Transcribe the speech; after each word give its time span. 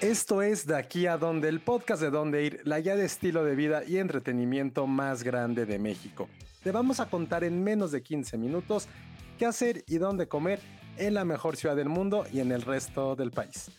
Esto 0.00 0.42
es 0.42 0.64
De 0.64 0.76
aquí 0.76 1.06
a 1.06 1.18
donde, 1.18 1.48
el 1.48 1.58
podcast 1.58 2.00
de 2.00 2.10
donde 2.10 2.44
ir, 2.44 2.60
la 2.62 2.78
guía 2.78 2.94
de 2.94 3.04
estilo 3.04 3.42
de 3.42 3.56
vida 3.56 3.82
y 3.84 3.96
entretenimiento 3.96 4.86
más 4.86 5.24
grande 5.24 5.66
de 5.66 5.80
México. 5.80 6.28
Te 6.62 6.70
vamos 6.70 7.00
a 7.00 7.06
contar 7.06 7.42
en 7.42 7.64
menos 7.64 7.90
de 7.90 8.00
15 8.00 8.38
minutos 8.38 8.86
qué 9.40 9.46
hacer 9.46 9.82
y 9.88 9.98
dónde 9.98 10.28
comer 10.28 10.60
en 10.98 11.14
la 11.14 11.24
mejor 11.24 11.56
ciudad 11.56 11.74
del 11.74 11.88
mundo 11.88 12.26
y 12.32 12.38
en 12.38 12.52
el 12.52 12.62
resto 12.62 13.16
del 13.16 13.32
país. 13.32 13.72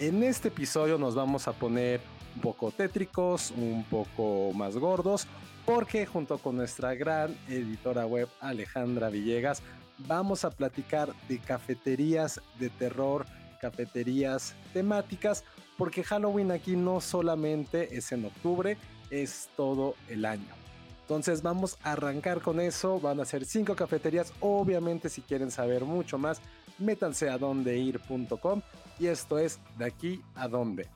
En 0.00 0.24
este 0.24 0.48
episodio 0.48 0.98
nos 0.98 1.14
vamos 1.14 1.46
a 1.46 1.52
poner 1.52 2.00
un 2.34 2.40
poco 2.40 2.72
tétricos, 2.72 3.52
un 3.52 3.84
poco 3.84 4.52
más 4.54 4.76
gordos, 4.76 5.28
porque 5.64 6.06
junto 6.06 6.38
con 6.38 6.56
nuestra 6.56 6.96
gran 6.96 7.36
editora 7.48 8.04
web 8.04 8.26
Alejandra 8.40 9.10
Villegas 9.10 9.62
vamos 10.08 10.44
a 10.44 10.50
platicar 10.50 11.14
de 11.28 11.38
cafeterías 11.38 12.40
de 12.58 12.68
terror 12.68 13.26
cafeterías 13.62 14.54
temáticas, 14.72 15.44
porque 15.76 16.04
Halloween 16.04 16.50
aquí 16.50 16.76
no 16.76 17.00
solamente 17.00 17.96
es 17.96 18.12
en 18.12 18.24
octubre, 18.24 18.76
es 19.10 19.48
todo 19.56 19.94
el 20.08 20.24
año. 20.24 20.54
Entonces 21.02 21.42
vamos 21.42 21.78
a 21.82 21.92
arrancar 21.92 22.40
con 22.40 22.60
eso, 22.60 23.00
van 23.00 23.20
a 23.20 23.24
ser 23.24 23.44
cinco 23.44 23.74
cafeterías, 23.74 24.32
obviamente 24.40 25.08
si 25.08 25.20
quieren 25.20 25.50
saber 25.50 25.84
mucho 25.84 26.16
más, 26.16 26.40
métanse 26.78 27.28
a 27.28 27.38
dondeir.com 27.38 28.62
y 28.98 29.06
esto 29.06 29.38
es 29.38 29.60
de 29.78 29.84
aquí 29.84 30.22
a 30.34 30.48
donde. 30.48 30.88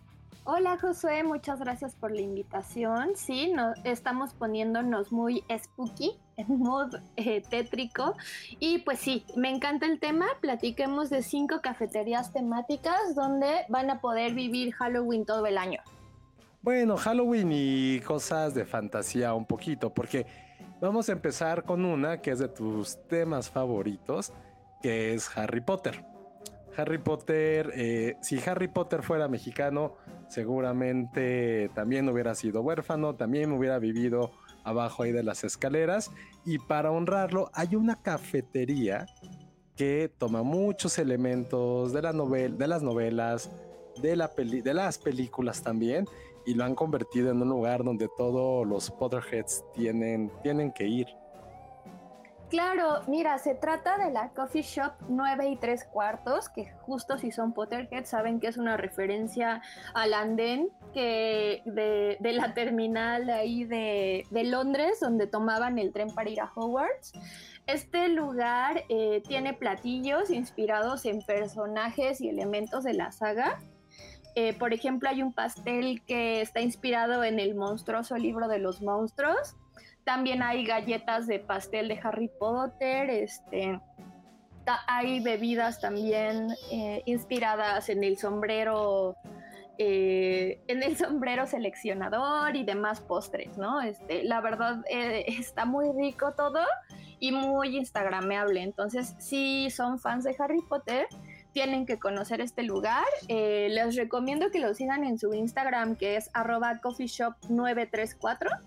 Hola 0.45 0.79
Josué, 0.79 1.25
muchas 1.25 1.59
gracias 1.59 1.97
por 1.97 2.13
la 2.13 2.21
invitación. 2.21 3.17
Sí, 3.17 3.53
no, 3.53 3.75
estamos 3.83 4.33
poniéndonos 4.33 5.11
muy 5.11 5.43
spooky, 5.59 6.13
en 6.37 6.47
mood 6.59 6.95
eh, 7.17 7.43
tétrico. 7.49 8.15
Y 8.59 8.79
pues 8.79 9.01
sí, 9.01 9.25
me 9.37 9.51
encanta 9.51 9.87
el 9.87 9.99
tema. 9.99 10.27
Platiquemos 10.41 11.11
de 11.11 11.23
cinco 11.23 11.61
cafeterías 11.63 12.33
temáticas 12.33 13.15
donde 13.15 13.65
van 13.69 13.91
a 13.91 14.01
poder 14.01 14.35
vivir 14.35 14.73
Halloween 14.75 15.25
todo 15.25 15.47
el 15.47 15.59
año. 15.59 15.81
Bueno, 16.63 16.97
Halloween 16.97 17.51
y 17.53 18.01
cosas 18.01 18.55
de 18.55 18.65
fantasía 18.65 19.35
un 19.35 19.47
poquito, 19.47 19.95
porque 19.95 20.27
vamos 20.81 21.09
a 21.09 21.13
empezar 21.13 21.63
con 21.63 21.85
una 21.85 22.21
que 22.21 22.33
es 22.33 22.41
de 22.41 22.49
tus 22.49 22.99
temas 23.07 23.49
favoritos, 23.49 24.33
que 24.83 25.15
es 25.15 25.31
Harry 25.39 25.61
Potter. 25.61 26.05
Harry 26.77 26.99
Potter, 26.99 27.73
eh, 27.75 28.17
si 28.21 28.39
Harry 28.47 28.69
Potter 28.69 29.03
fuera 29.03 29.29
mexicano, 29.29 29.95
seguramente 30.29 31.71
también 31.75 32.09
hubiera 32.09 32.35
sido 32.35 32.61
huérfano, 32.63 33.15
también 33.15 33.53
hubiera 33.53 33.79
vivido 33.79 34.33
abajo 34.67 35.05
ahí 35.05 35.13
de 35.13 35.23
las 35.23 35.45
escaleras. 35.45 36.11
Y 36.45 36.59
para 36.59 36.91
honrarlo, 36.91 37.51
hay 37.55 37.77
una 37.77 37.97
cafetería 38.03 39.07
que 39.77 40.11
toma 40.19 40.43
muchos 40.43 40.99
elementos 40.99 41.93
de, 41.93 42.03
la 42.03 42.13
de 42.13 42.67
las 42.67 42.83
novelas, 42.83 43.51
de, 44.03 44.17
la 44.17 44.29
de 44.29 44.75
las 44.75 44.99
películas 44.99 45.63
también, 45.63 46.07
y 46.47 46.55
lo 46.55 46.65
han 46.65 46.75
convertido 46.75 47.31
en 47.31 47.43
un 47.43 47.49
lugar 47.49 47.85
donde 47.85 48.09
todos 48.17 48.67
los 48.67 48.91
Potterheads 48.91 49.65
tienen, 49.75 50.31
tienen 50.43 50.73
que 50.73 50.85
ir. 50.85 51.07
Claro, 52.49 53.03
mira, 53.09 53.39
se 53.39 53.57
trata 53.57 53.99
de 53.99 54.13
la 54.13 54.29
Coffee 54.31 54.63
Shop 54.63 54.93
9 55.09 55.49
y 55.49 55.57
3 55.57 55.85
cuartos, 55.87 56.49
que 56.49 56.71
justo 56.83 57.19
si 57.19 57.33
son 57.33 57.53
Potterheads 57.53 58.09
saben 58.09 58.39
que 58.39 58.47
es 58.47 58.57
una 58.57 58.77
referencia 58.77 59.63
al 59.95 60.15
andén 60.15 60.71
de, 61.01 62.19
la 62.21 62.55
terminal 62.55 63.29
ahí 63.31 63.65
de, 63.65 64.25
Londres, 64.45 65.01
donde 65.01 65.27
tomaban 65.27 65.79
el 65.79 65.93
tren 65.93 66.15
para 66.15 66.31
ir 66.31 66.41
a 66.41 66.51
Hogwarts. 66.55 67.13
Este 67.67 68.09
lugar 68.09 68.85
eh, 68.89 69.23
tiene 69.27 69.53
platillos 69.53 70.31
inspirados 70.31 71.05
en 71.05 71.23
personajes 71.23 72.21
y 72.21 72.29
elementos 72.29 72.85
de 72.85 72.95
la 72.95 73.13
saga. 73.13 73.59
Eh, 74.35 74.53
por 74.53 74.73
ejemplo, 74.73 75.09
hay 75.09 75.23
un 75.23 75.33
pastel 75.33 76.03
que 76.07 76.41
está 76.41 76.61
inspirado 76.61 77.25
en 77.25 77.41
el 77.41 77.55
monstruoso 77.55 78.17
libro 78.17 78.49
de 78.49 78.59
los 78.59 78.83
monstruos 78.83 79.57
también 80.07 80.41
hay 80.41 80.65
galletas 80.65 81.27
de 81.27 81.41
pastel 81.41 81.89
de 81.89 81.99
Harry 82.01 82.31
Potter, 82.39 83.11
este, 83.11 83.81
hay 84.87 85.19
bebidas 85.19 85.81
también 85.81 86.55
eh, 86.71 87.03
inspiradas 87.07 87.89
en 87.89 88.05
el 88.05 88.17
sombrero, 88.17 89.17
eh, 89.79 90.61
en 90.69 90.83
el 90.83 90.97
sombrero 90.99 91.47
seleccionador 91.47 92.57
y 92.57 92.65
demás 92.65 93.01
postres, 93.01 93.57
¿no? 93.59 93.81
Este, 93.81 94.25
la 94.25 94.41
verdad 94.41 94.85
eh, 94.91 95.25
está 95.39 95.65
muy 95.65 95.87
rico 95.93 96.33
todo 96.37 96.61
y 97.19 97.33
muy 97.33 97.77
instagrameable. 97.77 98.63
Entonces, 98.63 99.15
si 99.19 99.71
son 99.71 99.99
fans 99.99 100.25
de 100.25 100.37
Harry 100.39 100.63
Potter, 100.69 101.07
tienen 101.53 101.87
que 101.87 101.99
conocer 101.99 102.41
este 102.43 102.63
lugar. 102.63 103.05
les 103.29 103.97
recomiendo 103.97 104.51
que 104.51 104.59
lo 104.59 104.75
sigan 104.75 105.05
en 105.05 105.19
su 105.19 105.33
Instagram, 105.33 105.97
que 105.97 106.17
es 106.17 106.31
arroba 106.35 106.81
coffeeshop934 106.83 108.61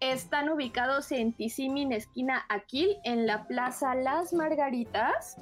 están 0.00 0.48
ubicados 0.50 1.12
en 1.12 1.32
Tisimin, 1.32 1.92
esquina 1.92 2.44
Aquil, 2.48 2.96
en 3.04 3.26
la 3.26 3.46
Plaza 3.46 3.94
Las 3.94 4.32
Margaritas. 4.32 5.38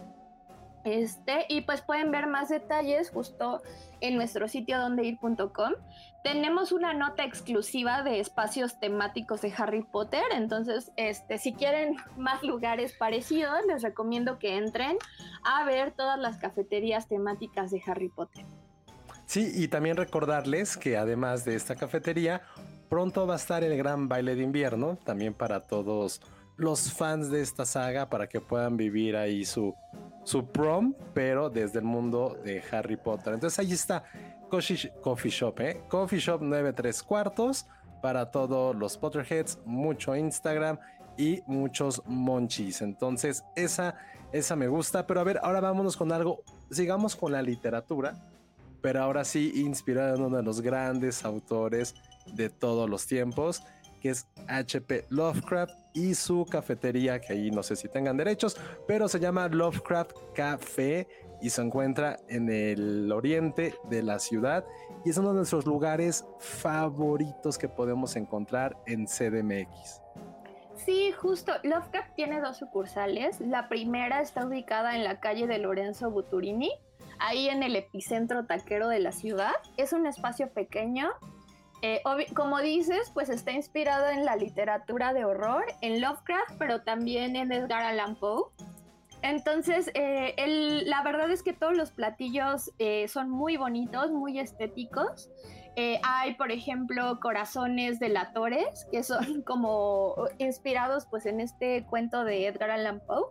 Este, 0.85 1.47
y 1.49 1.63
pues 1.63 1.81
pueden 1.83 2.11
ver 2.11 2.27
más 2.27 2.49
detalles 2.49 3.11
justo 3.11 3.63
en 4.01 4.17
nuestro 4.17 4.49
sitio 4.49 4.79
dondeir.com. 4.79 5.75
Tenemos 6.25 6.73
una 6.73 6.93
nota 6.93 7.25
exclusiva 7.25 8.03
de 8.03 8.21
espacios 8.21 8.79
temáticos 8.81 9.43
de 9.43 9.53
Harry 9.57 9.83
Potter, 9.83 10.25
entonces 10.33 10.91
este, 10.97 11.39
si 11.39 11.53
quieren 11.53 11.97
más 12.17 12.43
lugares 12.43 12.95
parecidos, 12.95 13.59
les 13.69 13.83
recomiendo 13.83 14.39
que 14.39 14.57
entren 14.57 14.97
a 15.45 15.65
ver 15.65 15.93
todas 15.93 16.19
las 16.19 16.39
cafeterías 16.39 17.09
temáticas 17.09 17.71
de 17.71 17.83
Harry 17.87 18.09
Potter. 18.09 18.45
Sí, 19.27 19.51
y 19.55 19.69
también 19.69 19.97
recordarles 19.97 20.77
que 20.77 20.97
además 20.97 21.45
de 21.45 21.55
esta 21.55 21.75
cafetería, 21.77 22.43
Pronto 22.93 23.27
va 23.27 23.33
a 23.33 23.37
estar 23.39 23.65
el 23.65 23.75
gran 23.79 24.07
baile 24.07 24.35
de 24.35 24.43
invierno, 24.43 24.99
también 25.03 25.33
para 25.33 25.61
todos 25.61 26.21
los 26.57 26.93
fans 26.93 27.31
de 27.31 27.41
esta 27.41 27.65
saga, 27.65 28.09
para 28.09 28.29
que 28.29 28.41
puedan 28.41 28.77
vivir 28.77 29.17
ahí 29.17 29.45
su, 29.45 29.75
su 30.25 30.47
prom, 30.47 30.95
pero 31.15 31.51
desde 31.51 31.79
el 31.79 31.85
mundo 31.85 32.39
de 32.45 32.63
Harry 32.71 32.97
Potter. 32.97 33.35
Entonces 33.35 33.59
ahí 33.59 33.73
está 33.73 34.05
Coffee 34.49 35.31
Shop, 35.31 35.59
¿eh? 35.61 35.81
Coffee 35.89 36.19
Shop 36.19 36.43
93 36.43 37.03
cuartos 37.03 37.67
para 38.03 38.31
todos 38.31 38.77
los 38.77 38.99
Potterheads, 38.99 39.59
mucho 39.65 40.15
Instagram 40.15 40.79
y 41.17 41.43
muchos 41.47 42.03
monchis. 42.07 42.83
Entonces, 42.83 43.45
esa, 43.57 43.97
esa 44.33 44.57
me 44.57 44.69
gusta. 44.69 45.07
Pero 45.07 45.21
a 45.21 45.25
ver, 45.25 45.41
ahora 45.43 45.61
vámonos 45.61 45.97
con 45.97 46.13
algo. 46.13 46.43
Sigamos 46.71 47.17
con 47.17 47.33
la 47.33 47.41
literatura, 47.41 48.15
pero 48.83 49.03
ahora 49.03 49.25
sí 49.25 49.53
inspirado 49.55 50.17
en 50.17 50.23
uno 50.23 50.37
de 50.37 50.43
los 50.43 50.61
grandes 50.61 51.25
autores 51.25 51.95
de 52.35 52.51
todos 52.51 52.91
los 52.91 53.07
tiempos, 53.07 53.63
que 54.01 54.11
es 54.11 54.27
HP 54.49 55.07
Lovecraft 55.09 55.82
y 55.93 56.15
su 56.15 56.47
cafetería, 56.47 57.21
que 57.21 57.33
ahí 57.33 57.51
no 57.51 57.63
sé 57.63 57.77
si 57.77 57.89
tengan 57.89 58.17
derechos, 58.17 58.57
pero 58.87 59.09
se 59.09 59.21
llama 59.21 59.49
Lovecraft 59.49 60.13
Café 60.35 61.09
y 61.41 61.51
se 61.51 61.61
encuentra 61.61 62.19
en 62.29 62.49
el 62.49 63.11
oriente 63.11 63.75
de 63.91 64.03
la 64.03 64.19
ciudad 64.19 64.65
y 65.05 65.11
es 65.11 65.19
uno 65.19 65.31
de 65.31 65.37
nuestros 65.37 65.67
lugares 65.67 66.25
favoritos 66.39 67.59
que 67.59 67.69
podemos 67.69 68.17
encontrar 68.17 68.77
en 68.87 69.07
CDMX. 69.07 70.01
Sí, 70.77 71.13
justo. 71.13 71.53
Lovecraft 71.63 72.15
tiene 72.15 72.41
dos 72.41 72.59
sucursales. 72.59 73.41
La 73.41 73.69
primera 73.69 74.21
está 74.21 74.47
ubicada 74.47 74.97
en 74.97 75.05
la 75.05 75.21
calle 75.21 75.47
de 75.47 75.59
Lorenzo 75.59 76.11
Buturini, 76.11 76.71
ahí 77.19 77.49
en 77.49 77.63
el 77.63 77.77
epicentro 77.77 78.47
taquero 78.47 78.89
de 78.89 79.01
la 79.01 79.13
ciudad. 79.13 79.53
Es 79.77 79.93
un 79.93 80.07
espacio 80.07 80.51
pequeño 80.53 81.11
eh, 81.83 82.01
como 82.35 82.61
dices, 82.61 83.11
pues 83.13 83.29
está 83.29 83.51
inspirado 83.51 84.09
en 84.09 84.25
la 84.25 84.37
literatura 84.37 85.13
de 85.13 85.25
horror, 85.25 85.65
en 85.81 86.01
Lovecraft, 86.01 86.55
pero 86.57 86.83
también 86.83 87.35
en 87.35 87.51
Edgar 87.51 87.83
Allan 87.83 88.15
Poe. 88.15 88.45
Entonces, 89.23 89.91
eh, 89.95 90.35
la 90.87 91.03
verdad 91.03 91.31
es 91.31 91.43
que 91.43 91.53
todos 91.53 91.77
los 91.77 91.91
platillos 91.91 92.71
eh, 92.79 93.09
son 93.09 93.31
muy 93.31 93.57
bonitos, 93.57 94.13
muy 94.13 94.39
estéticos. 94.39 95.29
hay, 96.05 96.35
por 96.35 96.53
ejemplo, 96.53 97.19
corazones 97.21 97.99
de 97.99 98.11
latores, 98.11 98.87
que 98.93 99.03
son 99.03 99.43
como 99.47 100.15
inspirados 100.39 101.07
pues 101.07 101.27
en 101.27 101.41
este 101.41 101.85
cuento 101.87 102.25
de 102.25 102.47
Edgar 102.47 102.71
Allan 102.71 103.01
Poe. 103.01 103.27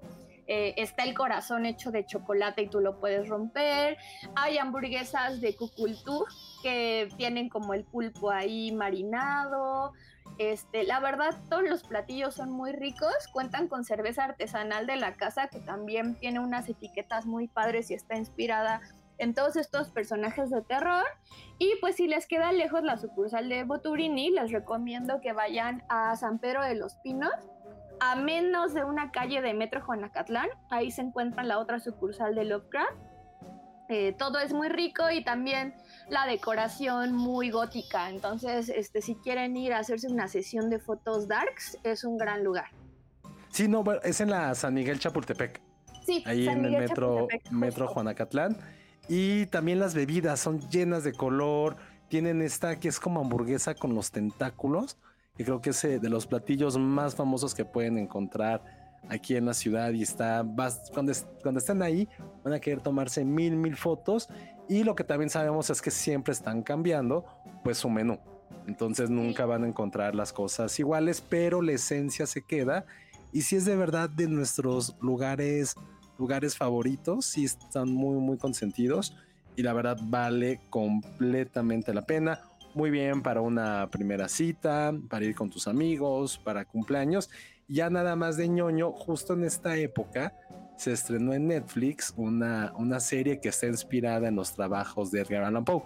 Está 0.52 1.04
el 1.04 1.14
corazón 1.14 1.66
hecho 1.66 1.92
de 1.92 2.06
chocolate 2.06 2.64
y 2.64 2.68
tú 2.68 2.80
lo 2.80 3.00
puedes 3.00 3.30
romper. 3.30 3.98
Hay 4.36 4.58
hamburguesas 4.58 5.40
de 5.40 5.56
cucultú, 5.56 6.26
que 6.62 7.10
tienen 7.18 7.50
como 7.50 7.74
el 7.74 7.86
pulpo 7.86 8.32
ahí 8.32 8.72
marinado. 8.72 9.94
Este, 10.38 10.84
la 10.84 11.00
verdad, 11.00 11.36
todos 11.50 11.64
los 11.64 11.84
platillos 11.84 12.36
son 12.36 12.52
muy 12.52 12.72
ricos. 12.72 13.14
Cuentan 13.32 13.68
con 13.68 13.86
cerveza 13.86 14.26
artesanal 14.26 14.88
de 14.88 14.98
la 14.98 15.16
casa 15.16 15.48
que 15.48 15.60
también 15.60 16.16
tiene 16.16 16.40
unas 16.40 16.68
etiquetas 16.68 17.26
muy 17.26 17.48
padres 17.48 17.90
y 17.92 17.94
está 17.94 18.18
inspirada 18.18 18.82
en 19.22 19.36
todos 19.36 19.56
estos 19.56 19.90
personajes 19.90 20.50
de 20.50 20.62
terror. 20.64 21.06
Y 21.60 21.76
pues 21.80 21.96
si 21.96 22.08
les 22.08 22.26
queda 22.28 22.52
lejos 22.52 22.84
la 22.84 22.98
sucursal 22.98 23.50
de 23.50 23.64
Boturini, 23.64 24.32
les 24.32 24.52
recomiendo 24.52 25.22
que 25.22 25.32
vayan 25.32 25.84
a 25.90 26.16
San 26.16 26.40
Pedro 26.40 26.64
de 26.64 26.76
los 26.76 26.96
Pinos, 26.96 27.32
a 28.02 28.16
menos 28.16 28.74
de 28.74 28.84
una 28.84 29.12
calle 29.12 29.42
de 29.42 29.54
Metro 29.54 29.80
Juanacatlán. 29.80 30.50
Ahí 30.72 30.90
se 30.90 31.02
encuentra 31.02 31.44
la 31.44 31.60
otra 31.60 31.80
sucursal 31.80 32.34
de 32.34 32.46
Lovecraft 32.46 32.98
Eh, 33.90 34.16
todo 34.18 34.40
es 34.40 34.54
muy 34.54 34.70
rico 34.70 35.12
y 35.12 35.22
también 35.22 35.76
la 36.08 36.26
decoración 36.26 37.14
muy 37.14 37.52
gótica. 37.52 38.10
Entonces, 38.10 38.70
este, 38.70 39.02
si 39.02 39.16
quieren 39.16 39.58
ir 39.58 39.74
a 39.74 39.80
hacerse 39.80 40.08
una 40.08 40.30
sesión 40.30 40.70
de 40.70 40.80
fotos 40.80 41.28
darks, 41.28 41.78
es 41.84 42.06
un 42.06 42.18
gran 42.18 42.42
lugar. 42.42 42.70
Sí, 43.50 43.68
no, 43.68 43.84
es 44.02 44.22
en 44.22 44.30
la 44.30 44.56
San 44.56 44.74
Miguel 44.74 44.98
Chapultepec. 44.98 45.62
Sí, 46.06 46.24
ahí 46.26 46.48
en 46.48 46.64
el 46.64 46.72
metro, 46.72 47.28
metro 47.52 47.88
Juanacatlán. 47.88 48.58
Y 49.10 49.46
también 49.48 49.78
las 49.80 49.94
bebidas 49.94 50.40
son 50.40 50.62
llenas 50.70 51.04
de 51.04 51.12
color. 51.12 51.76
Tienen 52.08 52.42
esta 52.42 52.80
que 52.80 52.88
es 52.88 52.98
como 52.98 53.20
hamburguesa 53.20 53.76
con 53.76 53.94
los 53.94 54.10
tentáculos. 54.12 54.98
Y 55.38 55.44
creo 55.44 55.62
que 55.62 55.72
es 55.72 55.84
eh, 55.84 56.00
de 56.00 56.10
los 56.10 56.28
platillos 56.28 56.78
más 56.78 57.16
famosos 57.16 57.56
que 57.56 57.66
pueden 57.66 57.98
encontrar 57.98 58.64
aquí 59.10 59.36
en 59.36 59.46
la 59.46 59.54
ciudad. 59.54 59.92
Y 59.92 60.04
está, 60.04 60.46
cuando, 60.94 61.14
cuando 61.42 61.60
estén 61.60 61.82
ahí, 61.82 62.08
van 62.44 62.54
a 62.54 62.60
querer 62.60 62.82
tomarse 62.82 63.24
mil, 63.24 63.56
mil 63.56 63.76
fotos. 63.76 64.30
Y 64.68 64.84
lo 64.84 64.96
que 64.96 65.04
también 65.04 65.30
sabemos 65.30 65.70
es 65.70 65.82
que 65.82 65.92
siempre 65.92 66.34
están 66.34 66.62
cambiando, 66.62 67.26
pues 67.64 67.78
su 67.78 67.90
menú. 67.90 68.20
Entonces 68.68 69.10
nunca 69.10 69.46
van 69.46 69.64
a 69.64 69.68
encontrar 69.68 70.16
las 70.16 70.32
cosas 70.34 70.78
iguales, 70.80 71.22
pero 71.22 71.62
la 71.62 71.74
esencia 71.74 72.28
se 72.28 72.44
queda. 72.44 72.86
Y 73.32 73.42
si 73.42 73.56
es 73.56 73.66
de 73.66 73.76
verdad 73.76 74.10
de 74.10 74.28
nuestros 74.28 74.96
lugares, 75.02 75.76
lugares 76.18 76.56
favoritos, 76.56 77.26
sí 77.26 77.46
están 77.46 77.90
muy, 77.90 78.20
muy 78.20 78.38
consentidos. 78.38 79.16
Y 79.56 79.64
la 79.64 79.74
verdad 79.74 79.98
vale 80.04 80.62
completamente 80.70 81.94
la 81.94 82.06
pena. 82.06 82.42
Muy 82.74 82.90
bien 82.90 83.22
para 83.22 83.42
una 83.42 83.90
primera 83.92 84.30
cita, 84.30 84.94
para 85.10 85.26
ir 85.26 85.36
con 85.36 85.50
tus 85.50 85.68
amigos, 85.68 86.38
para 86.38 86.64
cumpleaños. 86.64 87.30
Ya 87.68 87.90
nada 87.90 88.16
más 88.16 88.38
de 88.38 88.48
ñoño, 88.48 88.94
justo 88.94 89.34
en 89.34 89.44
esta 89.44 89.76
época 89.76 90.34
se 90.78 90.94
estrenó 90.94 91.34
en 91.34 91.48
Netflix 91.48 92.14
una, 92.16 92.74
una 92.78 93.02
serie 93.02 93.42
que 93.42 93.50
está 93.50 93.68
inspirada 93.68 94.30
en 94.30 94.36
los 94.36 94.54
trabajos 94.54 95.12
de 95.12 95.22
Edgar 95.22 95.44
Allan 95.44 95.66
Poe, 95.66 95.84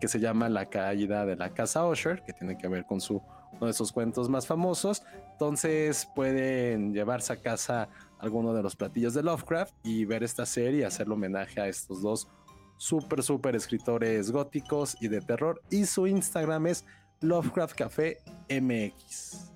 que 0.00 0.08
se 0.08 0.18
llama 0.18 0.48
La 0.48 0.66
caída 0.66 1.24
de 1.24 1.36
la 1.36 1.54
casa 1.54 1.86
Usher, 1.86 2.22
que 2.22 2.32
tiene 2.32 2.58
que 2.58 2.66
ver 2.66 2.84
con 2.86 3.00
su, 3.00 3.22
uno 3.52 3.66
de 3.66 3.72
sus 3.72 3.92
cuentos 3.92 4.28
más 4.28 4.48
famosos. 4.48 5.04
Entonces 5.30 6.08
pueden 6.14 6.92
llevarse 6.92 7.32
a 7.32 7.40
casa 7.40 7.88
alguno 8.18 8.52
de 8.52 8.64
los 8.64 8.74
platillos 8.74 9.14
de 9.14 9.22
Lovecraft 9.22 9.74
y 9.84 10.04
ver 10.04 10.24
esta 10.24 10.44
serie 10.44 10.80
y 10.80 10.84
hacerle 10.84 11.14
homenaje 11.14 11.60
a 11.60 11.68
estos 11.68 12.02
dos 12.02 12.28
súper, 12.76 13.22
súper 13.22 13.56
escritores 13.56 14.30
góticos 14.30 14.96
y 15.00 15.08
de 15.08 15.20
terror. 15.20 15.60
Y 15.70 15.86
su 15.86 16.06
Instagram 16.06 16.66
es 16.68 16.84
Lovecraft 17.20 17.76
Café 17.76 18.18
MX. 18.48 19.52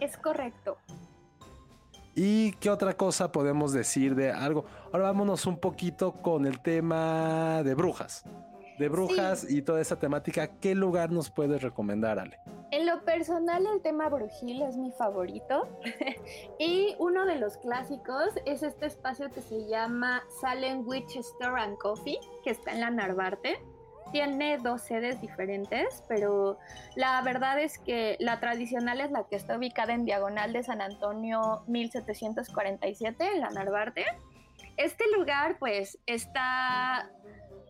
Es 0.00 0.16
correcto. 0.16 0.78
¿Y 2.14 2.52
qué 2.52 2.68
otra 2.70 2.96
cosa 2.96 3.32
podemos 3.32 3.72
decir 3.72 4.14
de 4.14 4.30
algo? 4.30 4.66
Ahora 4.92 5.04
vámonos 5.04 5.46
un 5.46 5.58
poquito 5.58 6.12
con 6.12 6.46
el 6.46 6.60
tema 6.60 7.62
de 7.62 7.74
brujas. 7.74 8.24
De 8.78 8.88
brujas 8.88 9.48
y 9.48 9.62
toda 9.62 9.80
esa 9.80 9.98
temática, 9.98 10.58
¿qué 10.60 10.74
lugar 10.74 11.10
nos 11.10 11.30
puedes 11.30 11.62
recomendar, 11.62 12.18
Ale? 12.18 12.38
En 12.70 12.86
lo 12.86 13.04
personal, 13.04 13.66
el 13.66 13.82
tema 13.82 14.08
brujil 14.08 14.62
es 14.62 14.76
mi 14.76 14.90
favorito. 14.92 15.68
y 16.58 16.94
uno 16.98 17.26
de 17.26 17.36
los 17.36 17.58
clásicos 17.58 18.30
es 18.46 18.62
este 18.62 18.86
espacio 18.86 19.30
que 19.30 19.42
se 19.42 19.68
llama 19.68 20.22
Salem 20.40 20.86
Witch 20.86 21.16
Store 21.16 21.60
and 21.60 21.76
Coffee, 21.78 22.18
que 22.42 22.50
está 22.50 22.72
en 22.72 22.80
la 22.80 22.90
Narvarte 22.90 23.58
tiene 24.12 24.58
dos 24.58 24.82
sedes 24.82 25.20
diferentes, 25.20 26.04
pero 26.06 26.58
la 26.94 27.20
verdad 27.22 27.58
es 27.58 27.78
que 27.78 28.16
la 28.20 28.38
tradicional 28.38 29.00
es 29.00 29.10
la 29.10 29.24
que 29.24 29.36
está 29.36 29.56
ubicada 29.56 29.94
en 29.94 30.04
diagonal 30.04 30.52
de 30.52 30.62
San 30.62 30.82
Antonio 30.82 31.62
1747 31.66 33.26
en 33.34 33.40
la 33.40 33.50
Narvarte. 33.50 34.04
Este 34.76 35.04
lugar 35.16 35.56
pues 35.58 35.98
está 36.06 37.10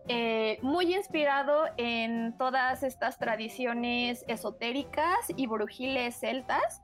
eh, 0.08 0.58
muy 0.62 0.94
inspirado 0.94 1.66
en 1.76 2.36
todas 2.36 2.82
estas 2.82 3.18
tradiciones 3.18 4.24
esotéricas 4.28 5.16
y 5.36 5.46
brujiles 5.46 6.16
celtas, 6.18 6.82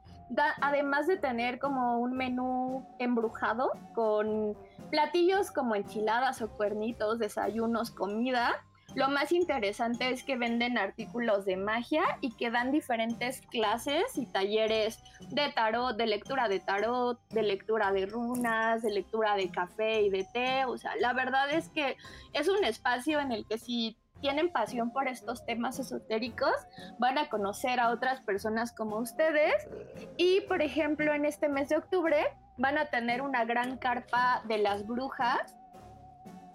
además 0.60 1.06
de 1.06 1.16
tener 1.16 1.58
como 1.58 1.98
un 1.98 2.12
menú 2.12 2.86
embrujado 2.98 3.72
con 3.94 4.56
platillos 4.90 5.50
como 5.50 5.74
enchiladas 5.74 6.42
o 6.42 6.50
cuernitos, 6.50 7.18
desayunos, 7.18 7.90
comida 7.90 8.62
lo 8.94 9.08
más 9.08 9.32
interesante 9.32 10.10
es 10.10 10.22
que 10.22 10.36
venden 10.36 10.78
artículos 10.78 11.44
de 11.44 11.56
magia 11.56 12.02
y 12.20 12.32
que 12.36 12.50
dan 12.50 12.72
diferentes 12.72 13.42
clases 13.42 14.16
y 14.16 14.26
talleres 14.26 15.02
de 15.30 15.52
tarot, 15.52 15.96
de 15.96 16.06
lectura 16.06 16.48
de 16.48 16.60
tarot, 16.60 17.20
de 17.28 17.42
lectura 17.42 17.92
de 17.92 18.06
runas, 18.06 18.82
de 18.82 18.90
lectura 18.90 19.36
de 19.36 19.50
café 19.50 20.02
y 20.02 20.10
de 20.10 20.24
té. 20.24 20.64
O 20.64 20.78
sea, 20.78 20.96
la 20.96 21.12
verdad 21.12 21.50
es 21.50 21.68
que 21.68 21.96
es 22.32 22.48
un 22.48 22.64
espacio 22.64 23.20
en 23.20 23.32
el 23.32 23.46
que 23.46 23.58
si 23.58 23.96
tienen 24.20 24.50
pasión 24.50 24.90
por 24.90 25.06
estos 25.06 25.44
temas 25.44 25.78
esotéricos, 25.78 26.54
van 26.98 27.18
a 27.18 27.28
conocer 27.28 27.78
a 27.78 27.90
otras 27.90 28.20
personas 28.22 28.72
como 28.72 28.98
ustedes. 28.98 29.68
Y, 30.16 30.40
por 30.42 30.62
ejemplo, 30.62 31.12
en 31.14 31.24
este 31.24 31.48
mes 31.48 31.68
de 31.68 31.76
octubre 31.76 32.16
van 32.56 32.78
a 32.78 32.86
tener 32.86 33.22
una 33.22 33.44
gran 33.44 33.76
carpa 33.76 34.42
de 34.48 34.58
las 34.58 34.86
brujas 34.86 35.56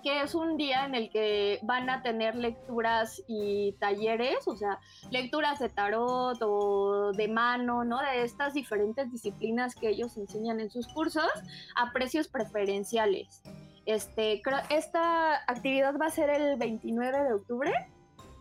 que 0.04 0.22
es 0.22 0.36
un 0.36 0.58
día 0.58 0.86
en 0.86 0.94
el 0.94 1.10
que 1.10 1.60
van 1.64 1.90
a 1.90 2.04
tener 2.04 2.36
lecturas 2.36 3.24
y 3.28 3.74
talleres, 3.80 4.48
o 4.48 4.56
sea, 4.56 4.80
lecturas 5.10 5.60
de 5.60 5.70
tarot 5.70 6.38
o 6.42 7.12
de 7.14 7.28
mano, 7.28 7.84
¿no? 7.84 8.00
De 8.02 8.24
estas 8.24 8.54
diferentes 8.54 9.12
disciplinas 9.12 9.76
que 9.76 9.90
ellos 9.90 10.18
enseñan 10.18 10.60
en 10.60 10.70
sus 10.70 10.88
cursos 10.88 11.30
a 11.76 11.92
precios 11.94 12.28
preferenciales. 12.28 13.42
Este, 13.86 14.42
esta 14.70 15.36
actividad 15.48 15.96
va 16.00 16.08
a 16.08 16.12
ser 16.12 16.30
el 16.30 16.58
29 16.58 17.24
de 17.24 17.34
octubre 17.34 17.72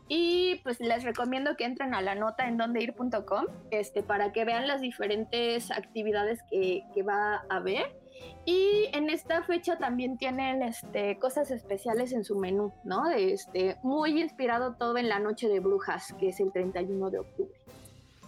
y 0.09 0.57
pues 0.63 0.79
les 0.81 1.05
recomiendo 1.05 1.57
que 1.57 1.65
entren 1.65 1.95
a 1.95 2.03
la 2.03 2.15
nota 2.15 2.47
en 2.47 2.59
dondeir.com 2.59 3.47
este, 3.71 4.03
para 4.03 4.33
que 4.33 4.45
vean 4.45 4.67
las 4.67 4.81
diferentes 4.81 5.71
actividades 5.71 6.41
que, 6.51 6.83
que 6.95 7.03
va 7.03 7.45
a 7.49 7.57
haber 7.57 8.02
y 8.45 8.89
en 8.93 9.09
esta 9.09 9.43
fecha 9.45 9.79
también 9.79 10.19
tienen 10.19 10.63
este, 10.63 11.19
cosas 11.19 11.51
especiales 11.51 12.13
en 12.13 12.25
su 12.25 12.39
menú, 12.39 12.73
¿no? 12.85 13.09
Este, 13.11 13.77
muy 13.83 14.21
inspirado 14.21 14.75
todo 14.75 14.99
en 14.99 15.09
la 15.09 15.21
Noche 15.21 15.49
de 15.49 15.61
Brujas, 15.61 16.15
que 16.19 16.31
es 16.31 16.41
el 16.41 16.53
31 16.53 17.11
de 17.11 17.19
octubre. 17.21 17.55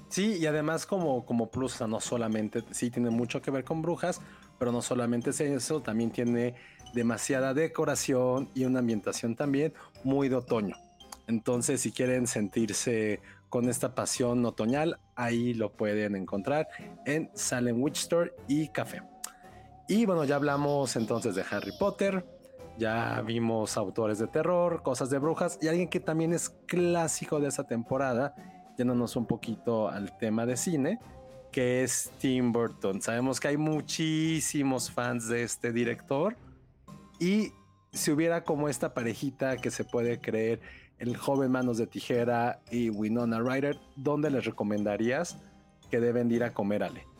Sí, 0.08 0.36
y 0.38 0.46
además 0.46 0.86
como, 0.86 1.26
como 1.26 1.50
plus, 1.50 1.80
no 1.80 2.00
solamente, 2.00 2.62
sí 2.70 2.90
tiene 2.90 3.10
mucho 3.10 3.42
que 3.42 3.50
ver 3.50 3.64
con 3.64 3.82
brujas, 3.82 4.20
pero 4.58 4.70
no 4.70 4.80
solamente 4.82 5.30
es 5.30 5.40
eso, 5.40 5.80
también 5.80 6.10
tiene 6.10 6.54
demasiada 6.92 7.52
decoración 7.52 8.48
y 8.54 8.64
una 8.64 8.78
ambientación 8.78 9.34
también 9.34 9.74
muy 10.04 10.28
de 10.28 10.36
otoño. 10.36 10.76
Entonces, 11.26 11.80
si 11.80 11.90
quieren 11.90 12.28
sentirse 12.28 13.20
con 13.48 13.68
esta 13.68 13.94
pasión 13.94 14.44
otoñal, 14.44 14.98
ahí 15.16 15.54
lo 15.54 15.72
pueden 15.72 16.14
encontrar 16.14 16.68
en 17.06 17.30
Salem 17.34 17.82
Witch 17.82 17.98
Store 17.98 18.32
y 18.46 18.68
Café. 18.68 19.02
Y 19.86 20.06
bueno, 20.06 20.24
ya 20.24 20.36
hablamos 20.36 20.96
entonces 20.96 21.34
de 21.34 21.44
Harry 21.50 21.72
Potter, 21.78 22.24
ya 22.78 23.20
vimos 23.20 23.76
autores 23.76 24.18
de 24.18 24.26
terror, 24.26 24.82
cosas 24.82 25.10
de 25.10 25.18
brujas 25.18 25.58
y 25.60 25.68
alguien 25.68 25.88
que 25.88 26.00
también 26.00 26.32
es 26.32 26.48
clásico 26.66 27.38
de 27.38 27.48
esa 27.48 27.64
temporada, 27.64 28.34
yéndonos 28.78 29.14
un 29.16 29.26
poquito 29.26 29.88
al 29.88 30.16
tema 30.16 30.46
de 30.46 30.56
cine, 30.56 30.98
que 31.52 31.82
es 31.82 32.10
Tim 32.18 32.50
Burton. 32.50 33.02
Sabemos 33.02 33.40
que 33.40 33.48
hay 33.48 33.56
muchísimos 33.58 34.90
fans 34.90 35.28
de 35.28 35.42
este 35.42 35.70
director 35.70 36.34
y 37.20 37.52
si 37.92 38.10
hubiera 38.10 38.42
como 38.42 38.70
esta 38.70 38.94
parejita 38.94 39.58
que 39.58 39.70
se 39.70 39.84
puede 39.84 40.18
creer 40.18 40.60
el 40.98 41.16
joven 41.16 41.52
Manos 41.52 41.76
de 41.76 41.86
Tijera 41.86 42.60
y 42.70 42.88
Winona 42.88 43.38
Ryder, 43.38 43.78
¿dónde 43.96 44.30
les 44.30 44.46
recomendarías 44.46 45.38
que 45.90 46.00
deben 46.00 46.30
ir 46.30 46.42
a 46.42 46.54
comer 46.54 46.82
Ale? 46.82 47.13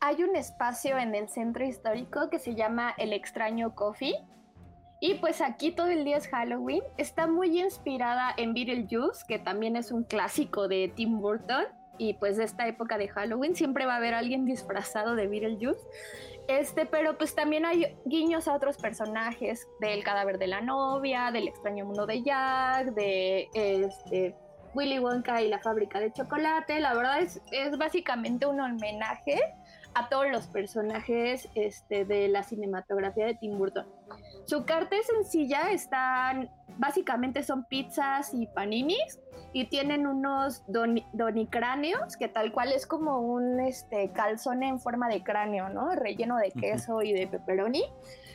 Hay 0.00 0.22
un 0.22 0.34
espacio 0.34 0.98
en 0.98 1.14
el 1.14 1.28
centro 1.28 1.64
histórico 1.64 2.30
que 2.30 2.38
se 2.38 2.54
llama 2.54 2.94
El 2.96 3.12
extraño 3.12 3.74
Coffee. 3.74 4.14
Y 4.98 5.14
pues 5.14 5.40
aquí 5.40 5.72
todo 5.72 5.88
el 5.88 6.04
día 6.04 6.16
es 6.16 6.28
Halloween. 6.28 6.82
Está 6.96 7.26
muy 7.26 7.60
inspirada 7.60 8.34
en 8.36 8.54
Beetlejuice, 8.54 9.24
que 9.26 9.38
también 9.38 9.76
es 9.76 9.92
un 9.92 10.04
clásico 10.04 10.68
de 10.68 10.92
Tim 10.94 11.20
Burton. 11.20 11.64
Y 11.98 12.14
pues 12.14 12.38
de 12.38 12.44
esta 12.44 12.66
época 12.66 12.96
de 12.96 13.08
Halloween 13.08 13.54
siempre 13.54 13.84
va 13.84 13.94
a 13.94 13.96
haber 13.96 14.14
alguien 14.14 14.46
disfrazado 14.46 15.14
de 15.16 15.26
Beetlejuice. 15.28 15.80
Este, 16.48 16.86
pero 16.86 17.16
pues 17.16 17.34
también 17.34 17.66
hay 17.66 17.96
guiños 18.06 18.48
a 18.48 18.54
otros 18.54 18.78
personajes 18.78 19.68
del 19.80 20.02
cadáver 20.02 20.38
de 20.38 20.48
la 20.48 20.62
novia, 20.62 21.30
del 21.30 21.46
extraño 21.46 21.84
mundo 21.84 22.06
de 22.06 22.22
Jack, 22.22 22.86
de 22.94 23.48
este, 23.54 24.34
Willy 24.74 24.98
Wonka 24.98 25.42
y 25.42 25.48
la 25.48 25.60
fábrica 25.60 26.00
de 26.00 26.10
chocolate. 26.12 26.80
La 26.80 26.94
verdad 26.94 27.20
es, 27.20 27.40
es 27.52 27.76
básicamente 27.76 28.46
un 28.46 28.60
homenaje 28.60 29.38
a 29.94 30.08
todos 30.08 30.30
los 30.30 30.46
personajes 30.46 31.48
este, 31.54 32.04
de 32.04 32.28
la 32.28 32.42
cinematografía 32.42 33.26
de 33.26 33.34
Tim 33.34 33.58
Burton. 33.58 33.86
Su 34.44 34.64
carta 34.64 34.96
es 34.96 35.06
sencilla, 35.06 35.70
están, 35.70 36.50
básicamente 36.78 37.42
son 37.42 37.64
pizzas 37.64 38.32
y 38.34 38.46
paninis 38.46 39.20
y 39.52 39.66
tienen 39.66 40.06
unos 40.06 40.62
donicráneos 41.12 42.16
que 42.16 42.28
tal 42.28 42.52
cual 42.52 42.72
es 42.72 42.86
como 42.86 43.20
un 43.20 43.60
este, 43.60 44.12
calzone 44.12 44.68
en 44.68 44.80
forma 44.80 45.08
de 45.08 45.22
cráneo, 45.22 45.68
¿no? 45.68 45.94
Relleno 45.94 46.36
de 46.36 46.50
queso 46.50 47.02
y 47.02 47.12
de 47.12 47.26
pepperoni. 47.26 47.84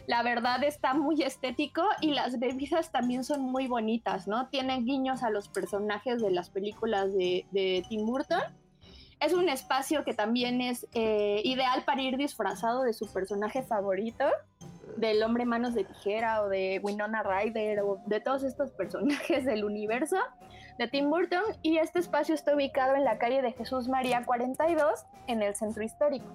La 0.08 0.22
verdad 0.22 0.64
está 0.64 0.94
muy 0.94 1.24
estético 1.24 1.84
y 2.00 2.12
las 2.12 2.38
bebidas 2.40 2.92
también 2.92 3.24
son 3.24 3.42
muy 3.42 3.68
bonitas, 3.68 4.28
¿no? 4.28 4.50
Tienen 4.50 4.86
guiños 4.86 5.24
a 5.24 5.32
los 5.32 5.50
personajes 5.50 6.22
de 6.22 6.32
las 6.32 6.50
películas 6.50 7.14
de, 7.14 7.84
Tim 7.90 8.06
Burton. 8.06 8.42
Es 9.20 9.34
un 9.34 9.50
espacio 9.50 10.04
que 10.04 10.14
también 10.14 10.62
es 10.62 10.88
eh, 10.94 11.42
ideal 11.44 11.84
para 11.86 12.02
ir 12.02 12.18
disfrazado 12.18 12.84
de 12.84 12.94
su 12.94 13.12
personaje 13.12 13.64
favorito, 13.64 14.26
del 14.98 15.24
hombre 15.24 15.46
manos 15.46 15.74
de 15.74 15.84
tijera 15.84 16.44
o 16.44 16.50
de 16.50 16.80
Winona 16.84 17.24
Ryder 17.24 17.82
o 17.82 18.02
de 18.06 18.20
todos 18.20 18.44
estos 18.44 18.72
personajes 18.72 19.46
del 19.46 19.64
universo 19.64 20.18
de 20.78 20.88
Tim 20.88 21.10
Burton. 21.10 21.44
Y 21.62 21.78
este 21.78 22.00
espacio 22.00 22.36
está 22.36 22.56
ubicado 22.56 22.96
en 22.96 23.04
la 23.04 23.18
calle 23.18 23.42
de 23.42 23.52
Jesús 23.54 23.88
María 23.88 24.24
42 24.26 25.06
en 25.28 25.42
el 25.42 25.56
centro 25.56 25.84
histórico. 25.84 26.28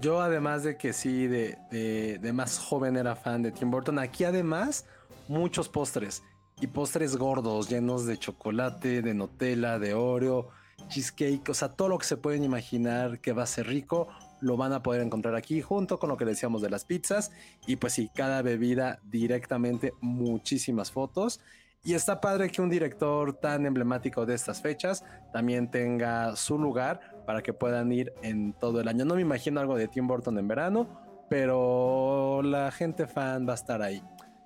Yo 0.00 0.20
además 0.20 0.64
de 0.64 0.76
que 0.76 0.92
sí, 0.92 1.28
de, 1.28 1.56
de, 1.70 2.32
más 2.32 2.58
joven 2.58 2.96
era 2.96 3.14
fan 3.14 3.40
de 3.42 3.52
Tim 3.52 3.70
Burton, 3.70 4.00
aquí 4.00 4.24
además 4.24 4.84
muchos 5.28 5.68
postres 5.68 6.24
y 6.60 6.66
postres 6.66 7.16
gordos 7.16 7.70
llenos 7.70 8.04
de 8.04 8.18
chocolate, 8.18 9.00
de 9.00 9.14
Nutella, 9.14 9.78
de 9.78 9.94
Oreo, 9.94 10.48
cheesecake, 10.88 11.48
o 11.48 11.54
sea, 11.54 11.68
todo 11.68 11.88
lo 11.88 11.98
que 11.98 12.06
se 12.06 12.16
pueden 12.16 12.44
imaginar 12.44 13.20
que 13.20 13.32
va 13.32 13.42
a 13.44 13.46
ser 13.46 13.66
rico, 13.66 14.08
lo 14.40 14.56
van 14.56 14.72
a 14.72 14.82
poder 14.82 15.02
encontrar 15.02 15.34
aquí 15.36 15.60
junto 15.60 15.98
con 15.98 16.10
lo 16.10 16.16
que 16.16 16.24
decíamos 16.24 16.62
de 16.62 16.70
las 16.70 16.84
pizzas 16.84 17.30
y 17.66 17.76
pues 17.76 17.92
sí, 17.92 18.10
cada 18.14 18.42
bebida 18.42 19.00
directamente 19.04 19.92
muchísimas 20.00 20.90
fotos. 20.90 21.40
Y 21.84 21.94
está 21.94 22.20
padre 22.20 22.48
que 22.50 22.62
un 22.62 22.70
director 22.70 23.34
tan 23.34 23.66
emblemático 23.66 24.24
de 24.24 24.34
estas 24.34 24.62
fechas 24.62 25.04
también 25.32 25.68
tenga 25.68 26.36
su 26.36 26.56
lugar 26.56 27.00
para 27.26 27.42
que 27.42 27.52
puedan 27.52 27.90
ir 27.90 28.12
en 28.22 28.52
todo 28.52 28.80
el 28.80 28.86
año. 28.86 29.04
No 29.04 29.16
me 29.16 29.22
imagino 29.22 29.60
algo 29.60 29.76
de 29.76 29.88
Tim 29.88 30.06
Burton 30.06 30.38
en 30.38 30.46
verano, 30.46 30.88
pero 31.28 32.40
la 32.42 32.70
gente 32.70 33.08
fan 33.08 33.48
va 33.48 33.52
a 33.52 33.56
estar 33.56 33.82
ahí. 33.82 34.00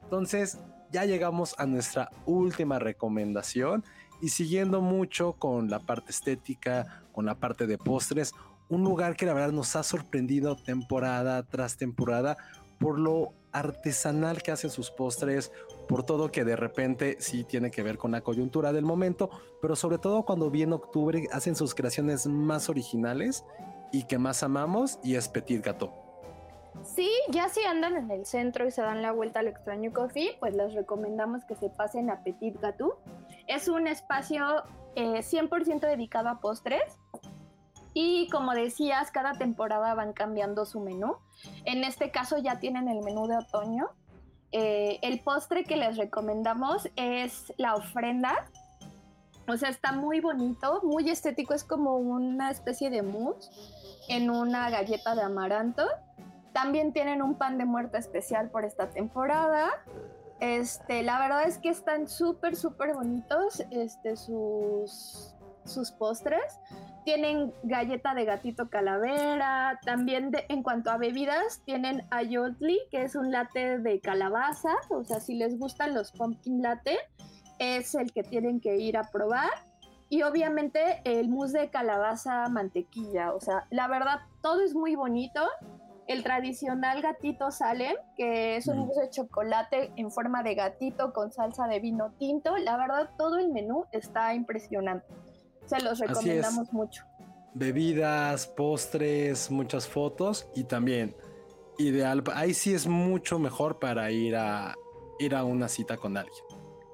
Entonces, 0.04 0.58
ya 0.96 1.04
llegamos 1.04 1.54
a 1.58 1.66
nuestra 1.66 2.08
última 2.24 2.78
recomendación 2.78 3.84
y 4.22 4.30
siguiendo 4.30 4.80
mucho 4.80 5.34
con 5.34 5.68
la 5.68 5.78
parte 5.78 6.10
estética, 6.10 7.04
con 7.12 7.26
la 7.26 7.34
parte 7.34 7.66
de 7.66 7.76
postres, 7.76 8.32
un 8.70 8.82
lugar 8.82 9.14
que 9.14 9.26
la 9.26 9.34
verdad 9.34 9.52
nos 9.52 9.76
ha 9.76 9.82
sorprendido 9.82 10.56
temporada 10.56 11.42
tras 11.42 11.76
temporada 11.76 12.38
por 12.78 12.98
lo 12.98 13.34
artesanal 13.52 14.42
que 14.42 14.52
hacen 14.52 14.70
sus 14.70 14.90
postres, 14.90 15.52
por 15.86 16.02
todo 16.02 16.32
que 16.32 16.44
de 16.44 16.56
repente 16.56 17.18
sí 17.20 17.44
tiene 17.44 17.70
que 17.70 17.82
ver 17.82 17.98
con 17.98 18.12
la 18.12 18.22
coyuntura 18.22 18.72
del 18.72 18.86
momento, 18.86 19.28
pero 19.60 19.76
sobre 19.76 19.98
todo 19.98 20.22
cuando 20.22 20.50
viene 20.50 20.72
octubre 20.72 21.28
hacen 21.30 21.56
sus 21.56 21.74
creaciones 21.74 22.26
más 22.26 22.70
originales 22.70 23.44
y 23.92 24.04
que 24.04 24.16
más 24.16 24.42
amamos 24.42 24.98
y 25.04 25.16
es 25.16 25.28
Petit 25.28 25.62
Gâteau. 25.62 26.05
Sí, 26.82 27.10
ya 27.30 27.48
si 27.48 27.62
andan 27.64 27.96
en 27.96 28.10
el 28.10 28.26
centro 28.26 28.66
y 28.66 28.70
se 28.70 28.82
dan 28.82 29.02
la 29.02 29.12
vuelta 29.12 29.40
al 29.40 29.48
extraño 29.48 29.92
coffee, 29.92 30.36
pues 30.40 30.54
les 30.54 30.74
recomendamos 30.74 31.44
que 31.44 31.56
se 31.56 31.68
pasen 31.68 32.10
a 32.10 32.22
Petit 32.22 32.58
Gâteau. 32.60 32.94
Es 33.46 33.68
un 33.68 33.86
espacio 33.86 34.62
100% 34.94 35.84
eh, 35.84 35.86
dedicado 35.86 36.28
a 36.28 36.40
postres 36.40 36.98
y 37.92 38.28
como 38.30 38.52
decías, 38.52 39.10
cada 39.10 39.32
temporada 39.32 39.94
van 39.94 40.12
cambiando 40.12 40.66
su 40.66 40.80
menú. 40.80 41.16
En 41.64 41.84
este 41.84 42.10
caso 42.10 42.38
ya 42.38 42.58
tienen 42.60 42.88
el 42.88 43.02
menú 43.02 43.26
de 43.26 43.36
otoño 43.36 43.90
eh, 44.52 44.98
el 45.02 45.20
postre 45.20 45.64
que 45.64 45.76
les 45.76 45.96
recomendamos 45.96 46.88
es 46.96 47.52
la 47.56 47.74
ofrenda. 47.74 48.50
O 49.48 49.56
sea, 49.56 49.68
está 49.68 49.92
muy 49.92 50.20
bonito, 50.20 50.80
muy 50.82 51.08
estético, 51.08 51.54
es 51.54 51.62
como 51.62 51.96
una 51.96 52.50
especie 52.50 52.90
de 52.90 53.02
mousse 53.02 53.50
en 54.08 54.30
una 54.30 54.70
galleta 54.70 55.14
de 55.14 55.22
amaranto. 55.22 55.86
También 56.56 56.94
tienen 56.94 57.20
un 57.20 57.34
pan 57.34 57.58
de 57.58 57.66
muerte 57.66 57.98
especial 57.98 58.48
por 58.48 58.64
esta 58.64 58.88
temporada. 58.88 59.68
Este, 60.40 61.02
la 61.02 61.18
verdad 61.18 61.44
es 61.46 61.58
que 61.58 61.68
están 61.68 62.08
súper, 62.08 62.56
súper 62.56 62.94
bonitos 62.94 63.62
este, 63.70 64.16
sus, 64.16 65.34
sus 65.66 65.90
postres. 65.90 66.58
Tienen 67.04 67.52
galleta 67.62 68.14
de 68.14 68.24
gatito 68.24 68.70
calavera. 68.70 69.78
También 69.84 70.32
en 70.48 70.62
cuanto 70.62 70.90
a 70.90 70.96
bebidas, 70.96 71.60
tienen 71.66 72.06
ayotli, 72.10 72.80
que 72.90 73.02
es 73.02 73.16
un 73.16 73.32
latte 73.32 73.78
de 73.78 74.00
calabaza. 74.00 74.76
O 74.88 75.04
sea, 75.04 75.20
si 75.20 75.34
les 75.34 75.58
gustan 75.58 75.92
los 75.92 76.10
pumpkin 76.10 76.62
latte, 76.62 76.96
es 77.58 77.94
el 77.94 78.14
que 78.14 78.22
tienen 78.22 78.62
que 78.62 78.78
ir 78.78 78.96
a 78.96 79.10
probar. 79.10 79.50
Y 80.08 80.22
obviamente 80.22 81.02
el 81.04 81.28
mousse 81.28 81.58
de 81.58 81.68
calabaza 81.68 82.48
mantequilla. 82.48 83.34
O 83.34 83.40
sea, 83.40 83.66
la 83.68 83.88
verdad, 83.88 84.20
todo 84.40 84.62
es 84.62 84.74
muy 84.74 84.94
bonito. 84.94 85.46
El 86.06 86.22
tradicional 86.22 87.02
gatito 87.02 87.50
Salem, 87.50 87.96
que 88.16 88.56
es 88.56 88.68
un 88.68 88.78
mousse 88.78 89.00
de 89.00 89.10
chocolate 89.10 89.92
en 89.96 90.10
forma 90.10 90.42
de 90.42 90.54
gatito 90.54 91.12
con 91.12 91.32
salsa 91.32 91.66
de 91.66 91.80
vino 91.80 92.12
tinto. 92.18 92.56
La 92.56 92.76
verdad, 92.76 93.10
todo 93.18 93.38
el 93.38 93.50
menú 93.50 93.86
está 93.90 94.34
impresionante. 94.34 95.06
Se 95.66 95.80
los 95.80 95.98
recomendamos 95.98 96.72
mucho. 96.72 97.04
Bebidas, 97.54 98.46
postres, 98.46 99.50
muchas 99.50 99.88
fotos 99.88 100.48
y 100.54 100.64
también 100.64 101.16
ideal. 101.78 102.22
Ahí 102.34 102.54
sí 102.54 102.72
es 102.72 102.86
mucho 102.86 103.38
mejor 103.38 103.78
para 103.80 104.10
ir 104.12 104.36
a 104.36 104.74
ir 105.18 105.34
a 105.34 105.44
una 105.44 105.68
cita 105.68 105.96
con 105.96 106.16
alguien. 106.16 106.44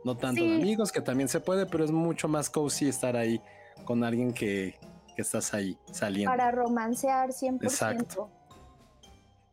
No 0.05 0.17
tanto 0.17 0.43
de 0.43 0.57
amigos, 0.57 0.91
que 0.91 1.01
también 1.01 1.29
se 1.29 1.41
puede, 1.41 1.67
pero 1.67 1.85
es 1.85 1.91
mucho 1.91 2.29
más 2.29 2.51
cozy 2.51 2.89
estar 2.89 3.17
ahí 3.17 3.41
con 3.85 4.03
alguien 4.03 4.33
que, 4.33 4.79
que 5.15 5.23
estás 5.23 5.55
ahí 5.55 5.79
saliendo. 5.93 6.31
Para 6.31 6.51
romancear 6.51 7.31
100%. 7.31 7.63
Exacto. 7.63 8.31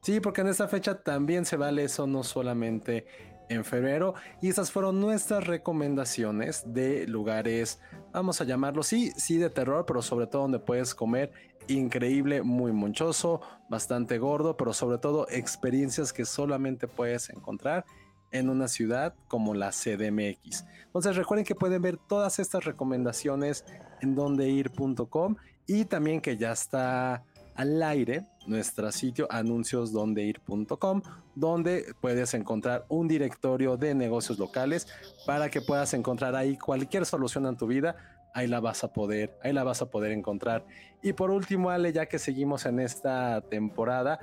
Sí, 0.01 0.19
porque 0.19 0.41
en 0.41 0.47
esta 0.47 0.67
fecha 0.67 1.01
también 1.01 1.45
se 1.45 1.57
vale 1.57 1.83
eso, 1.83 2.07
no 2.07 2.23
solamente 2.23 3.05
en 3.49 3.65
febrero. 3.65 4.13
Y 4.41 4.49
esas 4.49 4.71
fueron 4.71 5.01
nuestras 5.01 5.45
recomendaciones 5.45 6.63
de 6.65 7.07
lugares, 7.07 7.81
vamos 8.13 8.39
a 8.39 8.45
llamarlo, 8.45 8.83
sí, 8.83 9.11
sí 9.17 9.37
de 9.37 9.49
terror, 9.49 9.85
pero 9.85 10.01
sobre 10.01 10.27
todo 10.27 10.43
donde 10.43 10.59
puedes 10.59 10.95
comer 10.95 11.31
increíble, 11.67 12.41
muy 12.41 12.71
monchoso, 12.71 13.41
bastante 13.69 14.17
gordo, 14.17 14.57
pero 14.57 14.73
sobre 14.73 14.97
todo 14.97 15.27
experiencias 15.29 16.13
que 16.13 16.25
solamente 16.25 16.87
puedes 16.87 17.29
encontrar 17.29 17.85
en 18.31 18.49
una 18.49 18.67
ciudad 18.67 19.15
como 19.27 19.53
la 19.53 19.71
CDMX. 19.71 20.65
Entonces 20.85 21.15
recuerden 21.15 21.45
que 21.45 21.55
pueden 21.55 21.81
ver 21.81 21.97
todas 21.97 22.39
estas 22.39 22.63
recomendaciones 22.65 23.65
en 24.01 24.15
dondeir.com 24.15 25.35
y 25.67 25.85
también 25.85 26.21
que 26.21 26.37
ya 26.37 26.51
está 26.51 27.23
al 27.59 27.83
aire 27.83 28.23
nuestro 28.47 28.89
sitio 28.89 29.27
anunciosdondeir.com, 29.29 31.01
donde 31.35 31.93
puedes 31.99 32.33
encontrar 32.33 32.85
un 32.87 33.09
directorio 33.09 33.75
de 33.75 33.93
negocios 33.93 34.39
locales 34.39 34.87
para 35.25 35.49
que 35.49 35.59
puedas 35.59 35.93
encontrar 35.93 36.37
ahí 36.37 36.57
cualquier 36.57 37.05
solución 37.05 37.45
en 37.47 37.57
tu 37.57 37.67
vida. 37.67 37.97
Ahí 38.33 38.47
la 38.47 38.61
vas 38.61 38.85
a 38.85 38.93
poder, 38.93 39.37
ahí 39.43 39.51
la 39.51 39.65
vas 39.65 39.81
a 39.81 39.89
poder 39.89 40.13
encontrar. 40.13 40.65
Y 41.03 41.11
por 41.11 41.31
último, 41.31 41.69
Ale, 41.69 41.91
ya 41.91 42.05
que 42.05 42.17
seguimos 42.17 42.65
en 42.65 42.79
esta 42.79 43.41
temporada, 43.41 44.19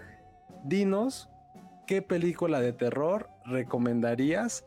dinos 0.65 1.29
qué 1.87 2.01
película 2.01 2.61
de 2.61 2.73
terror 2.73 3.29
recomendarías 3.45 4.65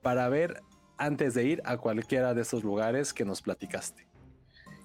para 0.00 0.26
ver 0.30 0.62
antes 0.96 1.34
de 1.34 1.44
ir 1.44 1.62
a 1.66 1.76
cualquiera 1.76 2.32
de 2.32 2.40
esos 2.40 2.64
lugares 2.64 3.12
que 3.12 3.26
nos 3.26 3.42
platicaste. 3.42 4.15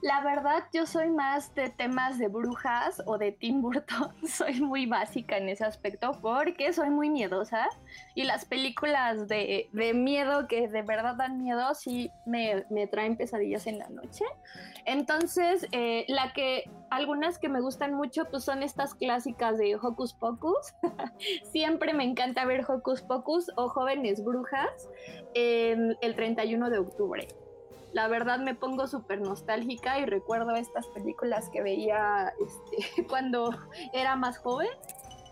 La 0.02 0.22
verdad, 0.22 0.64
yo 0.74 0.88
soy 0.88 1.12
más 1.12 1.54
de 1.54 1.70
temas 1.70 2.18
de 2.18 2.28
brujas 2.28 3.04
o 3.06 3.20
de 3.20 3.32
Tim 3.32 3.62
Burton. 3.62 4.12
Soy 4.28 4.60
muy 4.60 4.88
básica 4.88 5.38
en 5.38 5.48
ese 5.48 5.64
aspecto 5.64 6.18
porque 6.22 6.74
soy 6.74 6.90
muy 6.90 7.12
miedosa 7.12 7.68
y 8.16 8.24
las 8.24 8.46
películas 8.46 9.28
de, 9.28 9.70
miedo 9.94 10.48
que 10.48 10.68
de 10.68 10.82
verdad 10.82 11.16
dan 11.16 11.38
miedo 11.38 11.74
sí 11.76 12.10
me, 12.26 12.66
traen 12.88 13.16
pesadillas 13.16 13.68
en 13.68 13.78
la 13.78 13.90
noche. 13.90 14.26
Entonces, 14.86 15.68
eh, 15.72 16.06
la 16.08 16.34
que 16.34 16.70
algunas 16.90 17.38
que 17.38 17.50
me 17.50 17.62
gustan 17.62 17.94
mucho 17.94 18.26
pues 18.26 18.44
son 18.44 18.64
estas 18.64 18.96
clásicas 18.96 19.60
de 19.60 19.76
Hocus 19.76 20.14
Pocus. 20.14 20.74
Siempre 21.52 21.94
me 21.94 22.06
encanta 22.06 22.46
ver 22.46 22.66
Hocus 22.68 23.04
Pocus 23.04 23.52
o 23.56 23.70
Jóvenes 23.70 24.24
Brujas 24.24 24.90
el 25.36 26.16
31 26.16 26.70
de 26.72 26.80
octubre 26.80 27.28
la 27.94 28.08
verdad 28.08 28.40
me 28.40 28.56
pongo 28.56 28.88
súper 28.88 29.22
nostálgica 29.22 30.00
y 30.00 30.06
recuerdo 30.06 30.56
estas 30.56 30.88
películas 30.88 31.50
que 31.50 31.62
veía 31.62 32.34
este, 32.40 33.06
cuando 33.10 33.56
era 33.94 34.16
más 34.16 34.38
joven. 34.38 34.70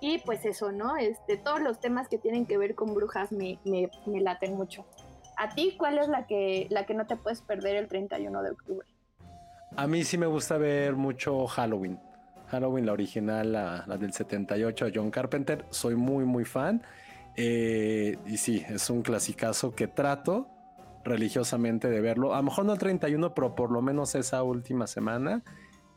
Y 0.02 0.20
pues 0.20 0.46
eso, 0.46 0.72
¿no? 0.72 0.96
Este, 0.96 1.36
todos 1.36 1.60
los 1.60 1.80
temas 1.80 2.08
que 2.08 2.18
tienen 2.18 2.46
que 2.46 2.58
ver 2.58 2.74
con 2.74 2.94
brujas 2.94 3.32
me, 3.34 3.60
me, 3.66 3.90
me 4.06 4.22
laten 4.22 4.56
mucho. 4.56 4.86
¿A 5.36 5.50
ti 5.50 5.76
cuál 5.78 5.98
es 5.98 6.08
la 6.08 6.26
que, 6.26 6.68
la 6.70 6.86
que 6.86 6.94
no 6.94 7.06
te 7.06 7.18
puedes 7.18 7.42
perder 7.42 7.76
el 7.76 7.88
31 7.88 8.44
de 8.44 8.52
octubre? 8.52 8.88
A 9.76 9.88
mí 9.88 10.04
sí 10.04 10.18
me 10.18 10.26
gusta 10.26 10.58
ver 10.58 10.96
mucho 10.96 11.48
Halloween. 11.48 12.00
Halloween, 12.48 12.86
la 12.86 12.94
original, 12.94 13.52
la, 13.52 13.84
la 13.88 13.98
del 13.98 14.14
78 14.14 14.88
John 14.94 15.12
Carpenter. 15.12 15.66
Soy 15.70 15.96
muy, 15.96 16.26
muy 16.26 16.46
fan. 16.46 16.82
Eh, 17.36 18.18
y 18.26 18.38
sí, 18.38 18.66
es 18.68 18.90
un 18.90 19.02
clasicazo 19.02 19.76
que 19.76 19.88
trato 19.88 20.48
religiosamente 21.04 21.90
de 21.90 22.02
verlo. 22.02 22.34
A 22.34 22.38
lo 22.38 22.44
mejor 22.44 22.66
no 22.66 22.74
el 22.74 22.80
31, 22.80 23.34
pero 23.34 23.56
por 23.56 23.72
lo 23.72 23.82
menos 23.82 24.16
esa 24.16 24.44
última 24.44 24.88
semana. 24.88 25.44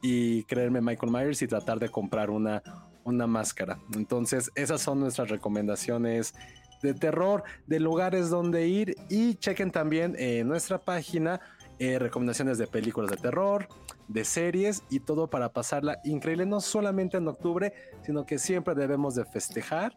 Y 0.02 0.44
creerme 0.44 0.80
Michael 0.80 1.12
Myers 1.12 1.42
y 1.42 1.46
tratar 1.46 1.78
de 1.78 1.88
comprar 1.88 2.30
una, 2.30 2.62
una 3.04 3.26
máscara. 3.26 3.78
Entonces, 3.94 4.50
esas 4.56 4.80
son 4.80 4.98
nuestras 5.00 5.28
recomendaciones 5.28 6.34
de 6.82 6.94
terror, 6.94 7.44
de 7.68 7.78
lugares 7.78 8.28
donde 8.28 8.66
ir. 8.66 8.96
Y 9.08 9.34
chequen 9.36 9.70
también 9.70 10.16
en 10.18 10.48
nuestra 10.48 10.78
página 10.78 11.40
eh, 11.78 11.98
recomendaciones 11.98 12.58
de 12.58 12.68
películas 12.68 13.10
de 13.10 13.16
terror, 13.16 13.66
de 14.08 14.24
series 14.24 14.82
y 14.90 15.00
todo 15.00 15.28
para 15.28 15.52
pasarla 15.52 16.00
increíble, 16.04 16.46
no 16.46 16.60
solamente 16.60 17.16
en 17.16 17.28
octubre, 17.28 17.72
sino 18.02 18.26
que 18.26 18.38
siempre 18.38 18.74
debemos 18.74 19.14
de 19.14 19.24
festejar 19.24 19.96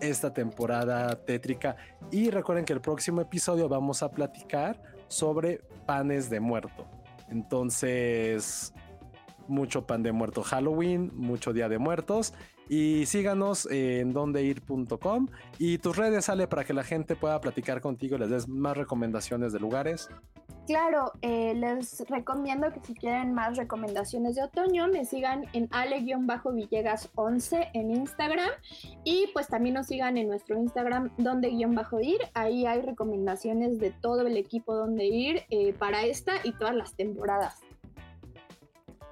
esta 0.00 0.32
temporada 0.32 1.24
tétrica. 1.24 1.76
Y 2.10 2.30
recuerden 2.30 2.64
que 2.64 2.72
el 2.72 2.80
próximo 2.80 3.20
episodio 3.20 3.68
vamos 3.68 4.02
a 4.02 4.10
platicar 4.10 4.82
sobre 5.08 5.62
panes 5.86 6.28
de 6.30 6.40
muerto. 6.40 6.86
Entonces, 7.30 8.72
mucho 9.48 9.86
pan 9.86 10.02
de 10.02 10.12
muerto 10.12 10.42
Halloween, 10.42 11.10
mucho 11.14 11.52
Día 11.52 11.68
de 11.68 11.78
Muertos. 11.78 12.34
Y 12.68 13.06
síganos 13.06 13.66
en 13.70 14.12
dondeir.com 14.12 15.28
y 15.58 15.78
tus 15.78 15.96
redes 15.96 16.26
sale 16.26 16.46
para 16.48 16.64
que 16.64 16.74
la 16.74 16.84
gente 16.84 17.16
pueda 17.16 17.40
platicar 17.40 17.80
contigo 17.80 18.16
y 18.16 18.18
les 18.18 18.28
des 18.28 18.48
más 18.48 18.76
recomendaciones 18.76 19.54
de 19.54 19.60
lugares. 19.60 20.10
Claro, 20.68 21.12
eh, 21.22 21.54
les 21.54 22.06
recomiendo 22.10 22.70
que 22.70 22.80
si 22.80 22.92
quieren 22.92 23.32
más 23.32 23.56
recomendaciones 23.56 24.34
de 24.34 24.42
otoño, 24.42 24.86
me 24.88 25.06
sigan 25.06 25.46
en 25.54 25.66
ale-villegas11 25.70 27.70
en 27.72 27.90
Instagram 27.90 28.50
y 29.02 29.30
pues 29.32 29.48
también 29.48 29.76
nos 29.76 29.86
sigan 29.86 30.18
en 30.18 30.28
nuestro 30.28 30.58
Instagram 30.58 31.10
donde-ir. 31.16 32.18
Ahí 32.34 32.66
hay 32.66 32.82
recomendaciones 32.82 33.78
de 33.78 33.92
todo 33.92 34.26
el 34.26 34.36
equipo 34.36 34.74
donde 34.74 35.06
ir 35.06 35.44
eh, 35.48 35.72
para 35.72 36.04
esta 36.04 36.34
y 36.44 36.52
todas 36.52 36.74
las 36.74 36.94
temporadas. 36.94 37.60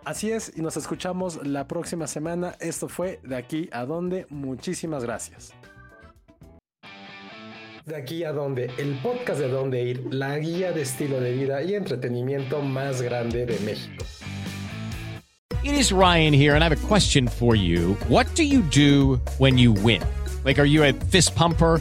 Así 0.05 0.31
es, 0.31 0.53
y 0.59 0.61
nos 0.61 0.77
escuchamos 0.77 1.47
la 1.47 1.67
próxima 1.67 2.07
semana. 2.07 2.55
Esto 2.61 2.91
fue 2.91 3.19
De 3.23 3.35
aquí 3.35 3.71
a 3.73 3.87
donde. 3.87 4.27
Muchísimas 4.29 5.05
gracias. 5.05 5.55
De 7.87 7.95
aquí 7.95 8.25
a 8.25 8.33
donde, 8.33 8.69
el 8.79 8.99
podcast 9.01 9.39
de 9.39 9.49
Dónde 9.49 9.81
Ir, 9.85 10.07
la 10.11 10.37
guía 10.39 10.73
de 10.73 10.83
estilo 10.83 11.21
de 11.21 11.31
vida 11.31 11.63
y 11.63 11.77
entretenimiento 11.77 12.61
más 12.61 13.01
grande 13.01 13.47
de 13.47 13.61
México. 13.61 14.05
It 15.63 15.73
is 15.73 15.93
Ryan 15.93 16.35
here, 16.35 16.57
and 16.57 16.65
I 16.65 16.69
have 16.69 16.73
a 16.73 16.89
question 16.89 17.29
for 17.29 17.55
you. 17.55 17.97
What 18.09 18.27
do 18.35 18.43
you 18.43 18.63
do 18.73 19.21
when 19.39 19.57
you 19.57 19.73
win? 19.73 20.03
Like, 20.45 20.59
are 20.59 20.67
you 20.67 20.83
a 20.83 20.93
fist 21.13 21.37
pumper? 21.37 21.81